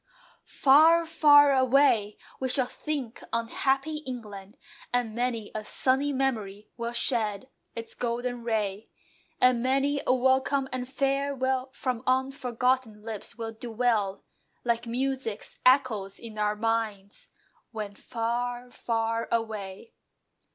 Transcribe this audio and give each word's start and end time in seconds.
Far, 0.47 1.05
far 1.05 1.53
away! 1.55 2.17
We 2.39 2.49
shall 2.49 2.65
think 2.65 3.21
on 3.31 3.49
"happy 3.49 3.97
England," 3.97 4.57
And 4.91 5.13
many 5.13 5.51
a 5.53 5.63
"sunny 5.63 6.11
memory" 6.11 6.71
will 6.75 6.91
shed 6.93 7.49
its 7.75 7.93
golden 7.93 8.43
ray, 8.43 8.89
And 9.39 9.61
many 9.61 10.01
a 10.07 10.11
welcome 10.15 10.67
and 10.71 10.89
farewell 10.89 11.69
From 11.73 12.01
unforgotten 12.07 13.03
lips 13.03 13.37
will 13.37 13.53
dwell 13.53 14.23
Like 14.63 14.87
music's 14.87 15.59
echoes 15.67 16.17
in 16.17 16.39
our 16.39 16.55
minds 16.55 17.27
When 17.69 17.93
far, 17.93 18.71
far 18.71 19.27
away. 19.31 19.93